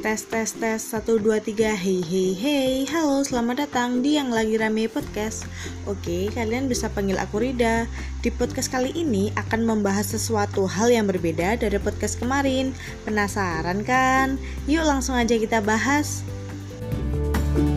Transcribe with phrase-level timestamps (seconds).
[0.00, 0.80] Tes tes tes.
[0.80, 5.44] 1 2 3 Hey hey hey Halo selamat datang di yang lagi rame podcast.
[5.84, 7.84] Oke kalian bisa panggil aku Rida.
[8.24, 12.72] Di podcast kali ini akan membahas sesuatu hal yang berbeda dari podcast kemarin.
[13.04, 14.40] Penasaran kan?
[14.64, 16.24] Yuk langsung aja kita bahas.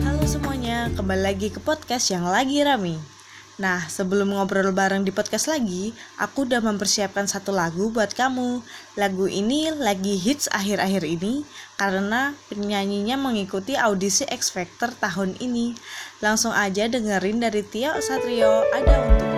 [0.00, 3.13] Halo semuanya kembali lagi ke podcast yang lagi rame
[3.54, 8.66] Nah, sebelum ngobrol bareng di podcast lagi, aku udah mempersiapkan satu lagu buat kamu.
[8.98, 11.46] Lagu ini lagi hits akhir-akhir ini
[11.78, 15.78] karena penyanyinya mengikuti audisi X Factor tahun ini.
[16.18, 19.33] Langsung aja dengerin dari Tio Satrio, ada untuk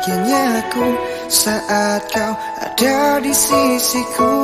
[0.00, 0.86] bahagianya aku
[1.28, 4.34] Saat kau ada di sisiku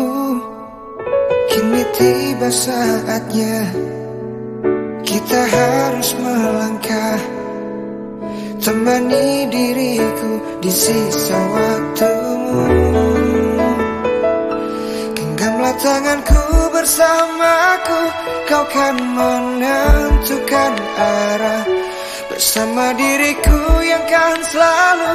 [1.49, 3.57] Kini tiba saatnya
[5.07, 7.21] Kita harus melangkah.
[8.61, 12.67] Temani diriku di sisa waktumu.
[15.15, 16.43] Genggamlah tanganku
[16.75, 18.01] bersamaku
[18.51, 21.86] Kau kan menentukan arah
[22.37, 25.15] Bersama diriku yang kan selalu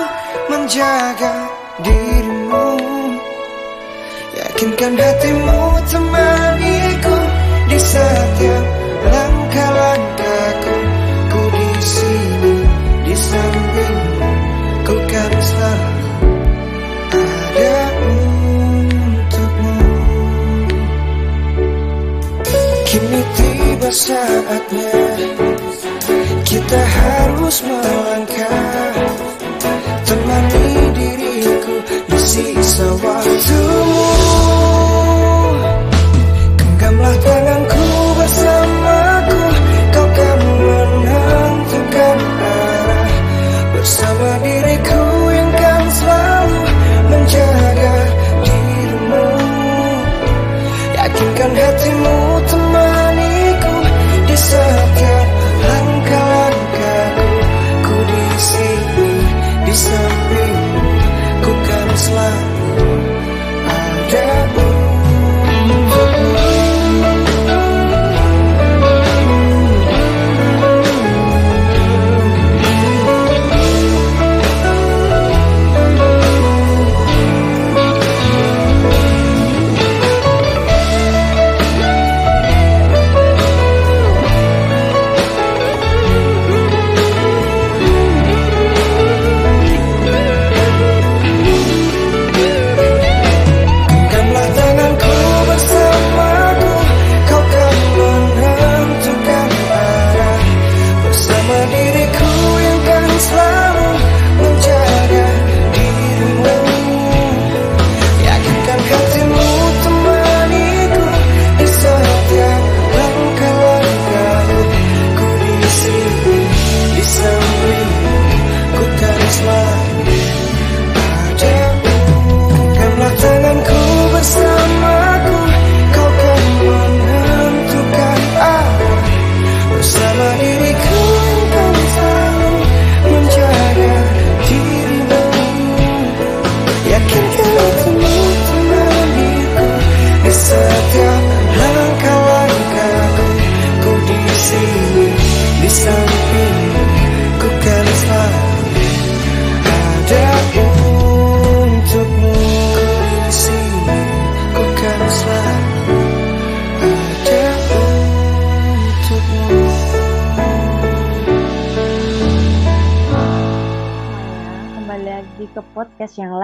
[0.50, 1.54] menjaga
[1.86, 2.70] dirimu
[4.42, 7.18] Yakinkan hatimu temaniku
[7.70, 8.66] di setiap
[9.06, 10.76] langkah-langkahku.
[11.30, 12.56] Ku di sini
[13.06, 14.32] di sampingmu,
[14.82, 16.10] ku kan selalu.
[22.90, 24.90] Kini tiba saatnya
[26.72, 29.31] kita harus melangkah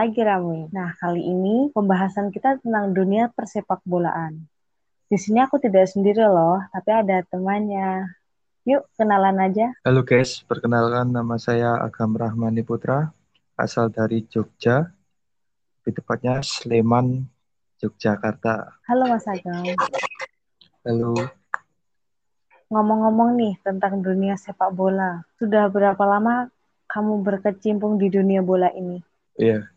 [0.07, 0.71] lagi rame.
[0.71, 4.47] Nah, kali ini pembahasan kita tentang dunia persepak bolaan.
[5.11, 8.07] Di sini aku tidak sendiri loh, tapi ada temannya.
[8.63, 9.75] Yuk, kenalan aja.
[9.83, 13.11] Halo guys, perkenalkan nama saya Agam Rahmani Putra,
[13.59, 14.87] asal dari Jogja,
[15.83, 17.27] lebih tepatnya Sleman,
[17.83, 18.79] Yogyakarta.
[18.87, 19.75] Halo Mas Agam.
[20.87, 21.19] Halo,
[22.71, 25.27] Ngomong-ngomong nih tentang dunia sepak bola.
[25.35, 26.47] Sudah berapa lama
[26.87, 29.03] kamu berkecimpung di dunia bola ini?
[29.35, 29.67] Iya,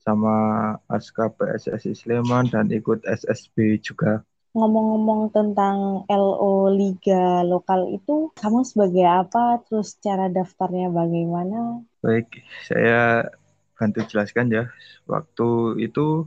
[0.00, 4.24] sama Aska PSSI Sleman dan ikut SSB juga.
[4.56, 9.60] Ngomong-ngomong tentang LO Liga lokal itu, kamu sebagai apa?
[9.68, 11.84] Terus cara daftarnya bagaimana?
[12.00, 13.28] Baik, saya
[13.76, 14.64] bantu jelaskan ya.
[15.04, 16.26] Waktu itu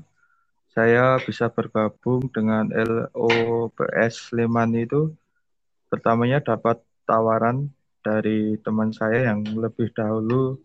[0.72, 5.12] saya bisa bergabung dengan LOPS Sleman itu
[5.92, 7.68] pertamanya dapat tawaran
[8.00, 10.56] dari teman saya yang lebih dahulu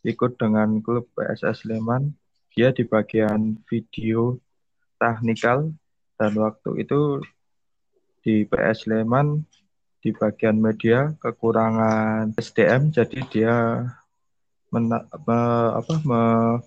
[0.00, 2.16] ikut dengan klub PSS Sleman.
[2.56, 4.40] Dia di bagian video
[4.96, 5.70] teknikal
[6.20, 7.24] dan waktu itu
[8.20, 9.40] di PS Sleman
[10.04, 13.56] di bagian media kekurangan SDM jadi dia
[14.68, 15.40] mena, me,
[15.80, 15.94] apa,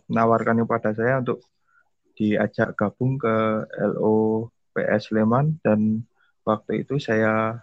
[0.09, 1.45] menawarkan kepada saya untuk
[2.17, 6.01] diajak gabung ke LOPS Sleman dan
[6.41, 7.61] waktu itu saya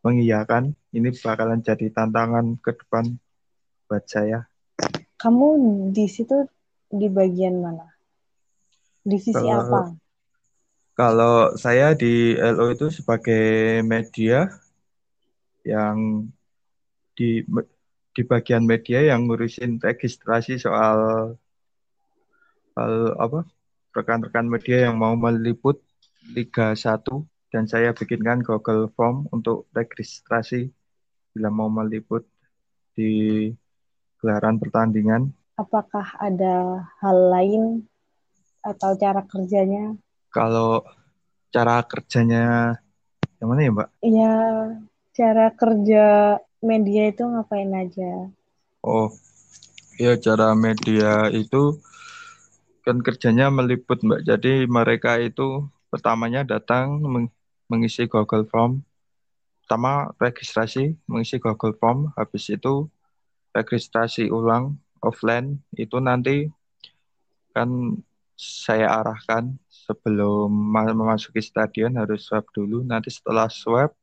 [0.00, 3.20] mengiyakan ini bakalan jadi tantangan ke depan
[3.84, 4.48] buat saya.
[5.20, 5.48] Kamu
[5.92, 6.48] di situ
[6.88, 7.84] di bagian mana?
[9.04, 9.80] Divisi kalau, apa?
[10.96, 14.48] Kalau saya di LO itu sebagai media
[15.60, 16.24] yang
[17.12, 17.44] di
[18.16, 21.36] di bagian media yang ngurusin registrasi soal
[23.20, 23.44] apa
[23.92, 25.84] rekan-rekan media yang mau meliput
[26.32, 27.04] Liga 1
[27.52, 30.72] dan saya bikinkan Google Form untuk registrasi
[31.36, 32.24] bila mau meliput
[32.96, 33.52] di
[34.16, 35.28] gelaran pertandingan.
[35.60, 37.84] Apakah ada hal lain
[38.64, 39.92] atau cara kerjanya?
[40.36, 40.84] Kalau
[41.48, 42.76] cara kerjanya
[43.40, 43.88] yang mana ya Mbak?
[44.04, 44.36] Iya,
[45.16, 46.04] cara kerja
[46.60, 48.28] media itu ngapain aja?
[48.84, 49.08] Oh,
[49.96, 51.80] ya cara media itu
[52.84, 54.28] kan kerjanya meliput Mbak.
[54.28, 57.32] Jadi mereka itu pertamanya datang meng
[57.72, 58.84] mengisi Google Form.
[59.64, 62.92] Pertama registrasi, mengisi Google Form, habis itu
[63.56, 66.52] registrasi ulang offline itu nanti
[67.56, 67.96] kan
[68.36, 69.56] saya arahkan
[69.86, 72.82] sebelum memasuki stadion harus swab dulu.
[72.82, 73.94] Nanti setelah swab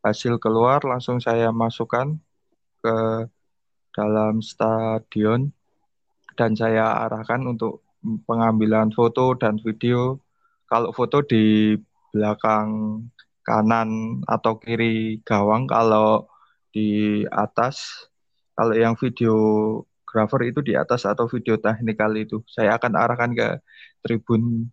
[0.00, 2.16] hasil keluar langsung saya masukkan
[2.80, 3.28] ke
[3.92, 5.52] dalam stadion
[6.40, 7.84] dan saya arahkan untuk
[8.24, 10.16] pengambilan foto dan video.
[10.64, 11.76] Kalau foto di
[12.14, 13.02] belakang
[13.44, 16.30] kanan atau kiri gawang, kalau
[16.70, 18.06] di atas,
[18.54, 23.48] kalau yang videografer itu di atas atau video teknikal itu, saya akan arahkan ke
[24.06, 24.70] tribun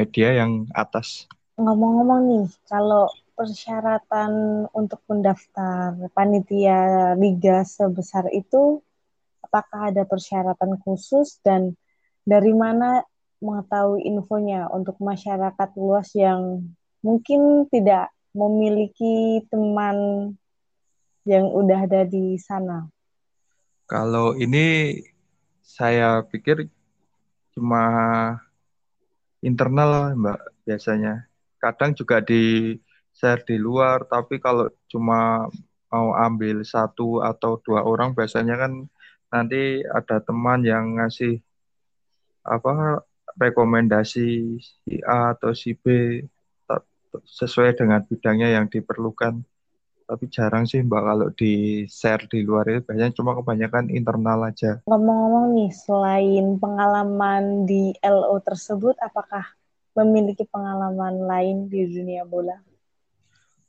[0.00, 1.28] media yang atas.
[1.60, 8.80] Ngomong-ngomong nih, kalau persyaratan untuk mendaftar panitia liga sebesar itu,
[9.44, 11.76] apakah ada persyaratan khusus dan
[12.24, 13.04] dari mana
[13.40, 16.64] mengetahui infonya untuk masyarakat luas yang
[17.00, 20.30] mungkin tidak memiliki teman
[21.24, 22.88] yang udah ada di sana?
[23.88, 25.00] Kalau ini
[25.64, 26.68] saya pikir
[27.56, 27.82] cuma
[29.44, 31.28] internal Mbak biasanya.
[31.60, 32.76] Kadang juga di
[33.12, 35.48] share di luar, tapi kalau cuma
[35.90, 38.86] mau ambil satu atau dua orang biasanya kan
[39.28, 41.42] nanti ada teman yang ngasih
[42.46, 43.02] apa
[43.36, 45.84] rekomendasi si A atau si B
[47.26, 49.42] sesuai dengan bidangnya yang diperlukan.
[50.10, 54.82] Tapi jarang sih Mbak kalau di share di luar itu biasanya cuma kebanyakan internal aja.
[54.90, 59.46] Ngomong-ngomong nih, selain pengalaman di LO tersebut, apakah
[59.94, 62.58] memiliki pengalaman lain di dunia bola?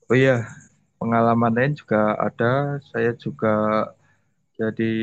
[0.10, 0.50] Oh iya,
[0.98, 2.82] pengalaman lain juga ada.
[2.90, 3.94] Saya juga
[4.58, 4.94] jadi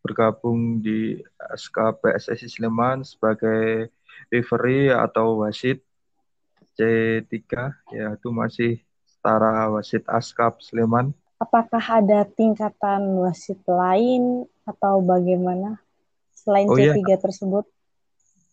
[0.00, 3.92] bergabung di SK PSSI Sleman sebagai
[4.32, 5.84] referee atau wasit
[6.72, 7.36] C3
[7.92, 8.80] ya itu masih
[9.28, 11.12] setara wasit Askap Sleman.
[11.36, 15.76] Apakah ada tingkatan wasit lain atau bagaimana
[16.32, 17.16] selain oh, C3 iya.
[17.20, 17.68] tersebut?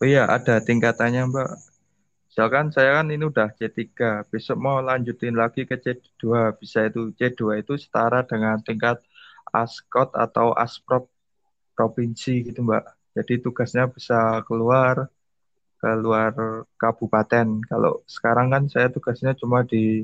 [0.04, 1.52] Oh iya, ada tingkatannya, Mbak.
[2.28, 3.88] Misalkan saya kan ini udah C3,
[4.28, 9.00] besok mau lanjutin lagi ke C2, bisa itu C2 itu setara dengan tingkat
[9.56, 11.08] Askot atau Asprop
[11.72, 13.16] provinsi gitu Mbak.
[13.16, 15.08] Jadi tugasnya bisa keluar
[15.80, 16.36] keluar
[16.76, 17.64] kabupaten.
[17.64, 20.04] Kalau sekarang kan saya tugasnya cuma di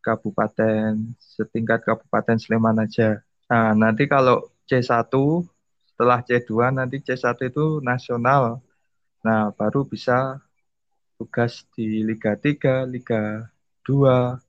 [0.00, 3.20] kabupaten setingkat kabupaten Sleman aja.
[3.50, 5.12] Nah, nanti kalau C1
[5.92, 8.64] setelah C2 nanti C1 itu nasional.
[9.20, 10.40] Nah, baru bisa
[11.20, 13.52] tugas di Liga 3, Liga
[13.84, 14.40] 2,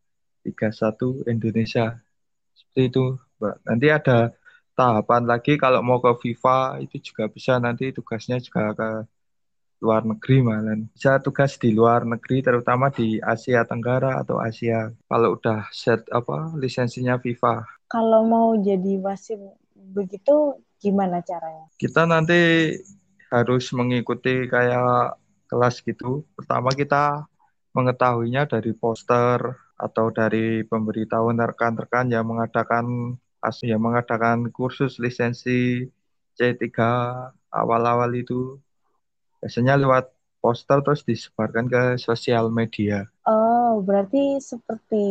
[0.47, 1.99] Liga 1 Indonesia.
[2.55, 3.05] Seperti itu,
[3.39, 3.55] Mbak.
[3.67, 4.17] Nanti ada
[4.77, 8.89] tahapan lagi kalau mau ke FIFA itu juga bisa nanti tugasnya juga ke
[9.81, 10.77] luar negeri malah.
[10.93, 16.53] Bisa tugas di luar negeri terutama di Asia Tenggara atau Asia kalau udah set apa
[16.55, 17.65] lisensinya FIFA.
[17.89, 19.41] Kalau mau jadi wasit
[19.73, 21.67] begitu gimana caranya?
[21.75, 22.71] Kita nanti
[23.33, 25.17] harus mengikuti kayak
[25.49, 26.23] kelas gitu.
[26.37, 27.25] Pertama kita
[27.75, 29.39] mengetahuinya dari poster
[29.81, 33.17] atau dari pemberitahuan rekan-rekan yang mengadakan
[33.65, 35.89] yang mengadakan kursus lisensi
[36.37, 36.69] C3
[37.49, 38.61] awal-awal itu
[39.41, 43.09] biasanya lewat poster terus disebarkan ke sosial media.
[43.25, 45.03] Oh, berarti seperti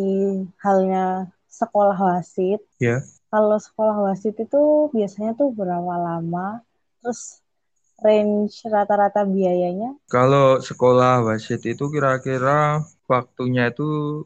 [0.62, 2.62] halnya sekolah wasit.
[2.78, 2.98] Ya.
[2.98, 3.00] Yeah.
[3.30, 6.66] Kalau sekolah wasit itu biasanya tuh berapa lama?
[6.98, 7.38] Terus
[8.02, 9.94] range rata-rata biayanya?
[10.10, 14.22] Kalau sekolah wasit itu kira-kira waktunya itu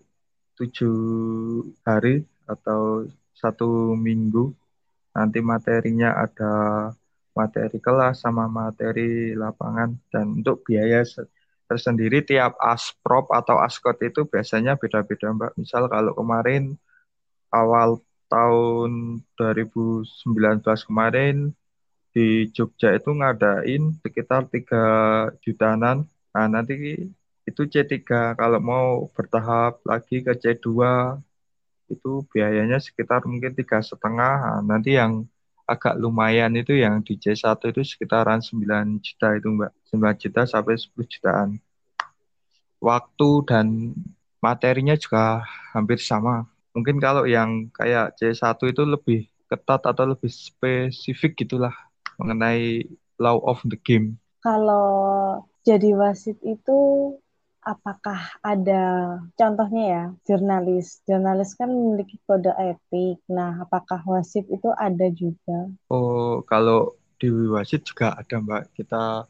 [0.57, 0.97] tujuh
[1.85, 3.05] hari atau
[3.37, 4.57] satu minggu.
[5.13, 6.53] Nanti materinya ada
[7.37, 9.91] materi kelas sama materi lapangan.
[10.13, 11.05] Dan untuk biaya
[11.69, 15.53] tersendiri tiap asprop atau askot itu biasanya beda-beda mbak.
[15.61, 16.79] Misal kalau kemarin
[17.53, 18.01] awal
[18.31, 21.37] tahun 2019 kemarin
[22.15, 26.75] di Jogja itu ngadain sekitar 3 jutaan nah nanti
[27.47, 30.71] itu C3 kalau mau bertahap lagi ke C2
[31.93, 34.33] itu biayanya sekitar mungkin tiga setengah.
[34.41, 35.29] Nah, nanti yang
[35.65, 39.73] agak lumayan itu yang di C1 itu sekitaran 9 juta itu Mbak.
[39.93, 41.49] 9 juta sampai 10 jutaan.
[42.85, 43.97] Waktu dan
[44.45, 45.41] materinya juga
[45.73, 46.45] hampir sama.
[46.77, 51.73] Mungkin kalau yang kayak C1 itu lebih ketat atau lebih spesifik gitulah
[52.21, 52.85] mengenai
[53.17, 54.21] law of the game.
[54.45, 56.79] Kalau jadi wasit itu
[57.65, 58.83] apakah ada
[59.35, 61.01] contohnya ya jurnalis.
[61.09, 63.19] Jurnalis kan memiliki kode etik.
[63.33, 65.73] Nah apakah wasit itu ada juga?
[65.89, 68.71] Oh kalau di wasit juga ada mbak.
[68.77, 69.25] Kita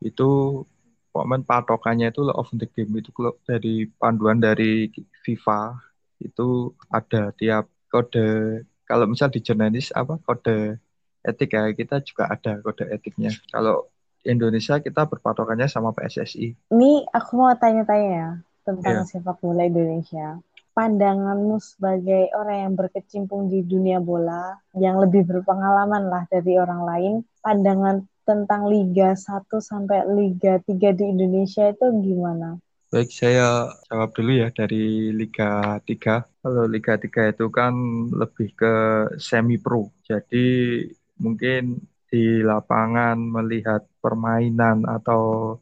[0.00, 0.62] itu
[1.10, 2.94] momen patokannya itu law of the game.
[2.94, 3.10] Itu
[3.44, 4.88] dari panduan dari
[5.26, 5.76] FIFA
[6.22, 10.80] itu ada tiap kode kalau misal di jurnalis apa kode
[11.26, 13.34] etik ya kita juga ada kode etiknya.
[13.50, 13.90] Kalau
[14.26, 16.74] Indonesia kita berpatokannya sama PSSI.
[16.74, 18.30] Ini aku mau tanya-tanya ya
[18.66, 19.06] tentang yeah.
[19.06, 20.42] sepak bola Indonesia.
[20.76, 27.12] Pandanganmu sebagai orang yang berkecimpung di dunia bola, yang lebih berpengalaman lah dari orang lain,
[27.40, 32.60] pandangan tentang Liga 1 sampai Liga 3 di Indonesia itu gimana?
[32.92, 36.44] Baik, saya jawab dulu ya dari Liga 3.
[36.44, 37.72] Kalau Liga 3 itu kan
[38.12, 38.74] lebih ke
[39.16, 39.88] semi pro.
[40.04, 40.84] Jadi
[41.16, 41.80] mungkin
[42.10, 45.56] di lapangan melihat permainan atau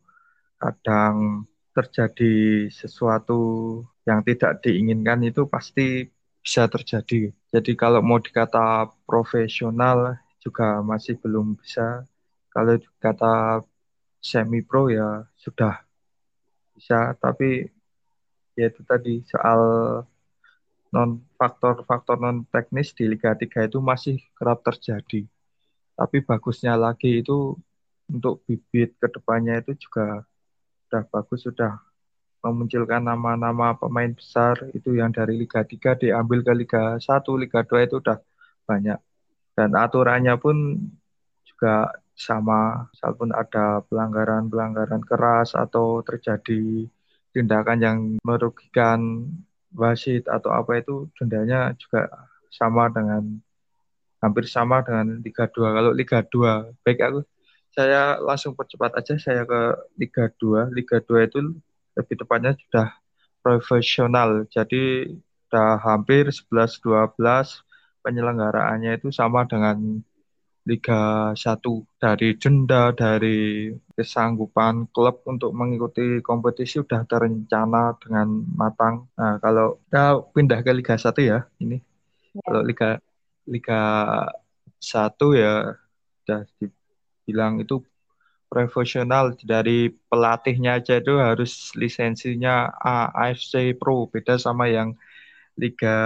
[0.60, 3.42] kadang terjadi sesuatu
[4.06, 6.06] yang tidak diinginkan itu pasti
[6.44, 7.32] bisa terjadi.
[7.50, 12.04] Jadi kalau mau dikata profesional juga masih belum bisa.
[12.52, 13.64] Kalau dikata
[14.20, 15.82] semi pro ya sudah
[16.76, 17.66] bisa, tapi
[18.54, 19.60] ya itu tadi soal
[20.94, 25.26] non faktor-faktor non teknis di Liga 3 itu masih kerap terjadi.
[25.94, 27.54] Tapi bagusnya lagi itu
[28.10, 30.26] untuk bibit ke depannya itu juga
[30.86, 31.80] sudah bagus, sudah
[32.44, 37.88] memunculkan nama-nama pemain besar itu yang dari Liga 3 diambil ke Liga 1, Liga 2
[37.88, 38.20] itu udah
[38.68, 39.00] banyak.
[39.56, 40.76] Dan aturannya pun
[41.48, 46.86] juga sama, walaupun ada pelanggaran-pelanggaran keras atau terjadi
[47.34, 49.30] tindakan yang merugikan
[49.74, 52.06] wasit atau apa itu dendanya juga
[52.54, 53.42] sama dengan
[54.24, 55.76] hampir sama dengan Liga 2.
[55.76, 57.20] Kalau Liga 2, baik aku
[57.74, 59.60] saya langsung percepat aja saya ke
[59.98, 60.70] Liga 2.
[60.72, 61.38] Liga 2 itu
[61.98, 62.88] lebih tepatnya sudah
[63.42, 64.46] profesional.
[64.48, 65.10] Jadi
[65.50, 67.18] sudah hampir 11 12
[68.06, 70.00] penyelenggaraannya itu sama dengan
[70.64, 79.04] Liga 1 dari denda dari kesanggupan klub untuk mengikuti kompetisi sudah terencana dengan matang.
[79.18, 81.76] Nah, kalau kita pindah ke Liga 1 ya, ini.
[82.32, 82.40] Ya.
[82.48, 82.96] Kalau Liga
[83.48, 83.80] Liga
[84.80, 85.76] 1 ya
[86.24, 87.80] sudah dibilang itu
[88.48, 92.70] profesional dari pelatihnya aja itu harus lisensinya
[93.18, 94.94] AFC Pro beda sama yang
[95.54, 95.96] Liga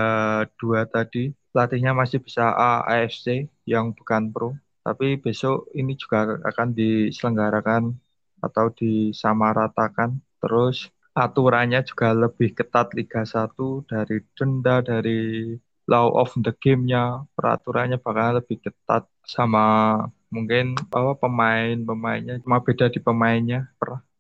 [0.61, 1.33] 2 tadi.
[1.53, 2.53] Pelatihnya masih bisa
[2.85, 4.53] AFC yang bukan pro.
[4.85, 7.97] Tapi besok ini juga akan diselenggarakan
[8.45, 10.21] atau disamaratakan.
[10.41, 15.53] Terus aturannya juga lebih ketat Liga 1 dari denda dari
[15.89, 19.97] law of the game-nya, peraturannya bakal lebih ketat sama
[20.29, 23.73] mungkin bahwa pemain-pemainnya cuma beda di pemainnya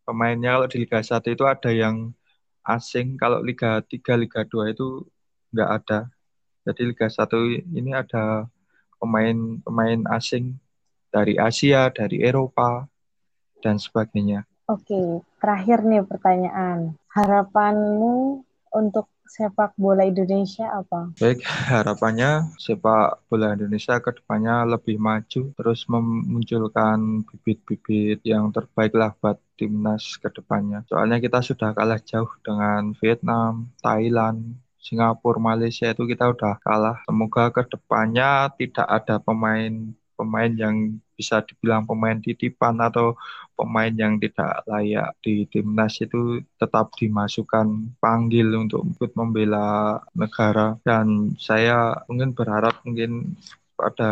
[0.08, 2.16] pemainnya kalau di Liga 1 itu ada yang
[2.64, 5.04] asing, kalau Liga 3, Liga 2 itu
[5.52, 6.08] nggak ada.
[6.64, 8.48] Jadi Liga 1 ini ada
[8.96, 10.56] pemain-pemain asing
[11.12, 12.88] dari Asia, dari Eropa,
[13.60, 14.48] dan sebagainya.
[14.68, 16.96] Oke, terakhir nih pertanyaan.
[17.12, 21.12] Harapanmu untuk sepak bola Indonesia apa?
[21.20, 29.12] Baik, harapannya sepak bola Indonesia ke depannya lebih maju, terus memunculkan bibit-bibit yang terbaik lah
[29.20, 30.82] buat timnas ke depannya.
[30.88, 37.04] Soalnya kita sudah kalah jauh dengan Vietnam, Thailand, Singapura, Malaysia itu kita udah kalah.
[37.04, 43.18] Semoga ke depannya tidak ada pemain pemain yang bisa dibilang pemain titipan atau
[43.58, 51.34] pemain yang tidak layak di timnas itu tetap dimasukkan panggil untuk ikut membela negara dan
[51.42, 53.34] saya mungkin berharap mungkin
[53.78, 54.10] pada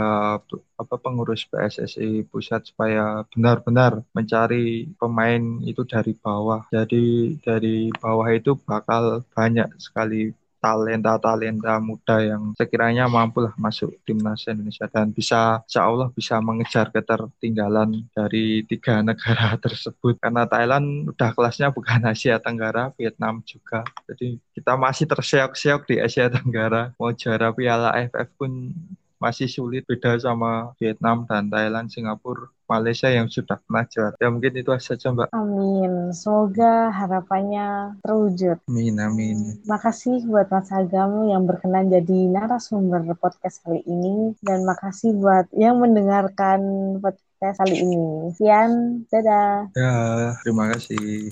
[0.78, 6.62] apa pengurus PSSI pusat supaya benar-benar mencari pemain itu dari bawah.
[6.70, 14.48] Jadi dari bawah itu bakal banyak sekali talenta-talenta muda yang sekiranya mampu lah masuk timnas
[14.48, 14.88] Indonesia.
[14.90, 20.18] Dan bisa insya Allah bisa mengejar ketertinggalan dari tiga negara tersebut.
[20.18, 23.84] Karena Thailand udah kelasnya bukan Asia Tenggara Vietnam juga.
[24.08, 26.96] Jadi kita masih terseok-seok di Asia Tenggara.
[26.96, 28.72] Mau juara Piala AFF pun
[29.16, 29.84] masih sulit.
[29.88, 34.14] Beda sama Vietnam dan Thailand, Singapura, Malaysia yang sudah pernah juara.
[34.18, 35.30] Ya mungkin itu saja Mbak.
[35.32, 36.10] Amin.
[36.12, 38.58] Semoga harapannya terwujud.
[38.66, 39.38] Amin, amin.
[39.64, 44.34] Makasih buat Mas Agam yang berkenan jadi narasumber podcast kali ini.
[44.42, 46.60] Dan makasih buat yang mendengarkan
[46.98, 48.34] podcast kali ini.
[48.34, 49.70] Sekian, dadah.
[49.72, 49.94] Ya,
[50.42, 51.30] terima kasih.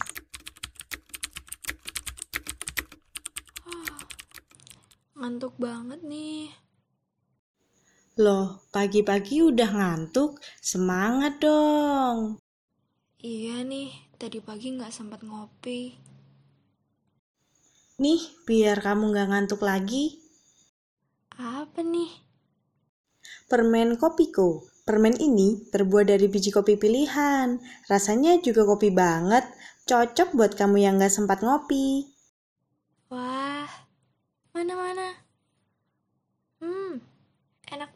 [5.15, 6.64] Ngantuk banget nih.
[8.15, 10.39] Loh, pagi-pagi udah ngantuk?
[10.63, 12.39] Semangat dong.
[13.19, 15.99] Iya nih, tadi pagi nggak sempat ngopi.
[17.99, 20.05] Nih, biar kamu nggak ngantuk lagi.
[21.35, 22.11] Apa nih?
[23.51, 24.63] Permen Kopiko.
[24.87, 27.59] Permen ini terbuat dari biji kopi pilihan.
[27.91, 29.43] Rasanya juga kopi banget.
[29.91, 32.15] Cocok buat kamu yang nggak sempat ngopi.
[33.11, 33.71] Wah,
[34.55, 34.94] mana-mana?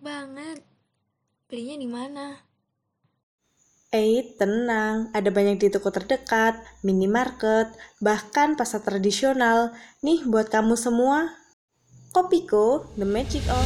[0.00, 0.62] Banget.
[1.48, 2.26] Belinya di mana?
[3.88, 7.72] Eh, tenang, ada banyak di toko terdekat, minimarket,
[8.04, 9.72] bahkan pasar tradisional.
[10.04, 11.32] Nih buat kamu semua.
[12.12, 13.64] Kopiko, the magic of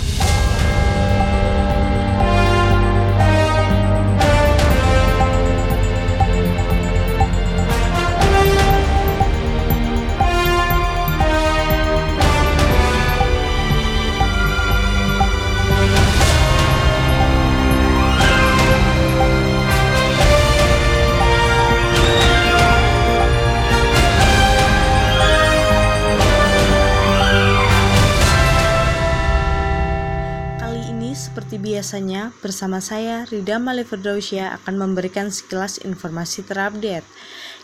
[32.41, 37.05] bersama saya, Rida Maliferdausia akan memberikan sekilas informasi terupdate.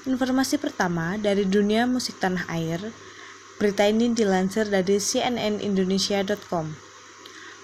[0.05, 2.93] Informasi pertama dari dunia musik tanah air.
[3.57, 6.77] Berita ini dilansir dari cnnindonesia.com.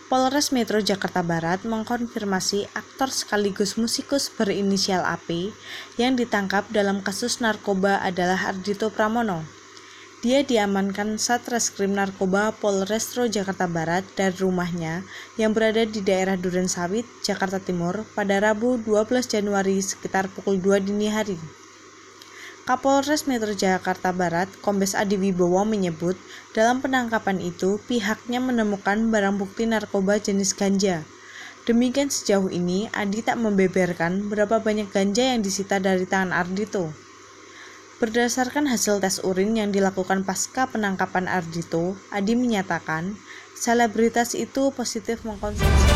[0.09, 5.53] Polres Metro Jakarta Barat mengkonfirmasi aktor sekaligus musikus berinisial AP
[6.01, 9.64] yang ditangkap dalam kasus narkoba adalah Ardito Pramono.
[10.25, 15.05] Dia diamankan Satreskrim Narkoba Polrestro Jakarta Barat dari rumahnya
[15.37, 20.81] yang berada di daerah Duren Sawit, Jakarta Timur pada Rabu 12 Januari sekitar pukul 2
[20.81, 21.37] dini hari.
[22.65, 26.17] Kapolres Metro Jakarta Barat, Kombes Adi Wibowo menyebut,
[26.57, 31.05] dalam penangkapan itu pihaknya menemukan barang bukti narkoba jenis ganja.
[31.69, 37.04] Demikian sejauh ini, Adi tak membeberkan berapa banyak ganja yang disita dari tangan Ardito.
[38.05, 43.17] Berdasarkan hasil tes urin yang dilakukan pasca penangkapan Ardito, Adi menyatakan
[43.57, 45.89] selebritas itu positif mengkonsumsi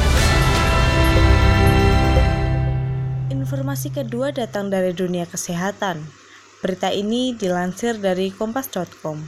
[3.28, 6.00] Informasi kedua datang dari dunia kesehatan.
[6.64, 9.20] Berita ini dilansir dari kompas.com.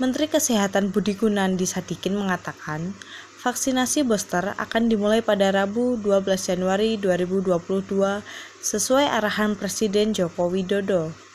[0.00, 2.96] Menteri Kesehatan Budi Gunandi Sadikin mengatakan,
[3.44, 8.24] vaksinasi booster akan dimulai pada Rabu 12 Januari 2022
[8.64, 11.27] sesuai arahan Presiden Joko Widodo.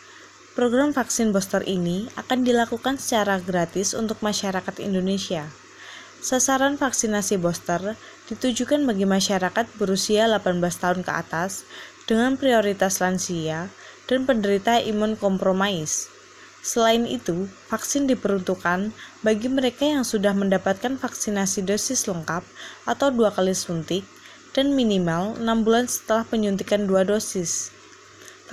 [0.53, 5.49] Program vaksin booster ini akan dilakukan secara gratis untuk masyarakat Indonesia.
[6.21, 7.97] Sasaran vaksinasi booster
[8.29, 11.65] ditujukan bagi masyarakat berusia 18 tahun ke atas
[12.05, 13.73] dengan prioritas lansia
[14.05, 16.13] dan penderita imun kompromis.
[16.61, 18.93] Selain itu, vaksin diperuntukkan
[19.25, 22.45] bagi mereka yang sudah mendapatkan vaksinasi dosis lengkap
[22.85, 24.05] atau dua kali suntik
[24.53, 27.73] dan minimal 6 bulan setelah penyuntikan dua dosis.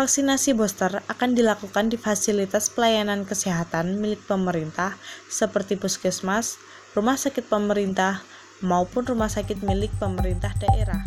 [0.01, 4.97] Vaksinasi booster akan dilakukan di fasilitas pelayanan kesehatan milik pemerintah
[5.29, 6.57] seperti puskesmas,
[6.97, 8.25] rumah sakit pemerintah,
[8.65, 11.05] maupun rumah sakit milik pemerintah daerah.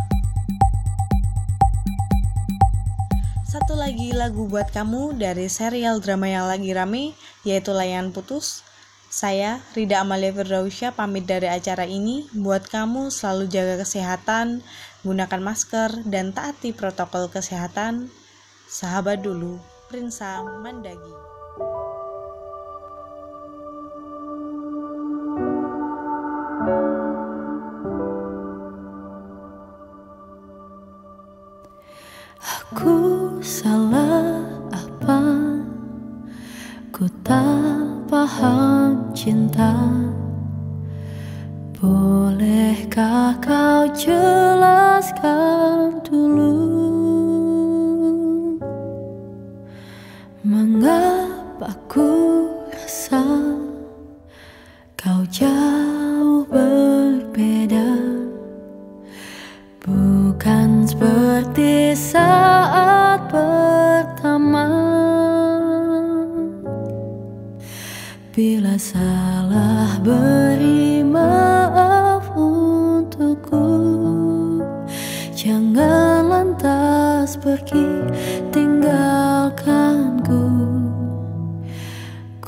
[3.49, 8.61] Satu lagi lagu buat kamu dari serial drama yang lagi rame, yaitu Layangan Putus.
[9.09, 12.29] Saya, Rida Amalia Firdausya, pamit dari acara ini.
[12.29, 14.61] Buat kamu selalu jaga kesehatan,
[15.01, 18.21] gunakan masker, dan taati protokol kesehatan.
[18.73, 21.13] Sahabat dulu, Prinsa Mandagi.
[32.41, 32.97] Aku
[33.45, 34.41] salah
[34.73, 35.21] apa?
[36.89, 39.77] Ku tak paham cinta.
[41.77, 45.21] Bolehkah kau jelaskan
[46.01, 46.72] dulu?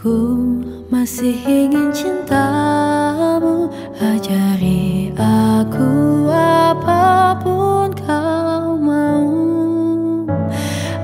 [0.05, 0.37] Ku
[0.93, 3.73] masih ingin cintamu.
[3.97, 9.25] Ajari aku apa pun kau mau.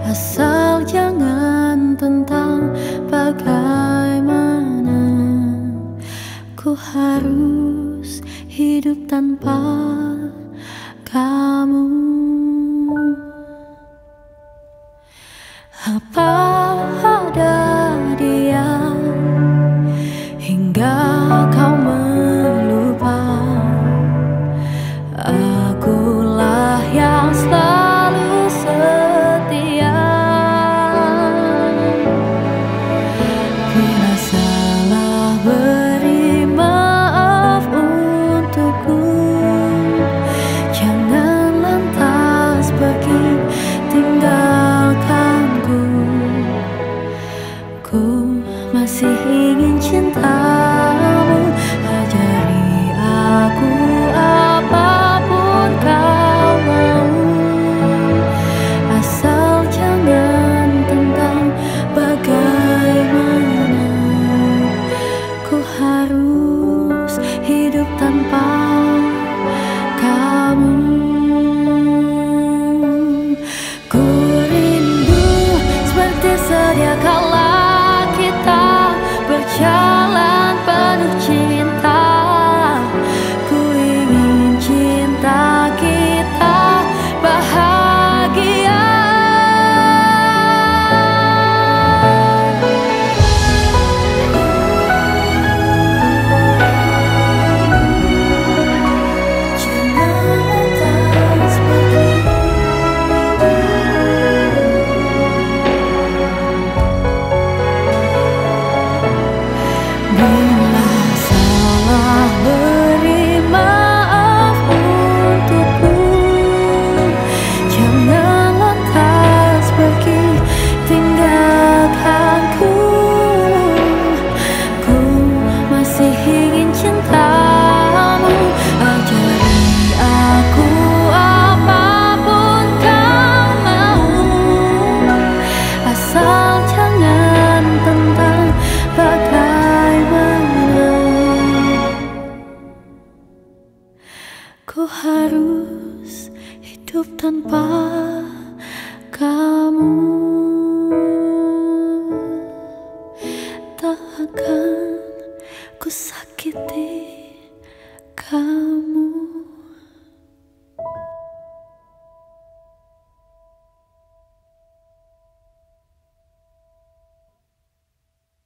[0.06, 2.70] Asal jangan tentang
[3.10, 5.02] bagaimana.
[6.54, 8.22] Ku harus
[8.54, 9.71] hidup tanpa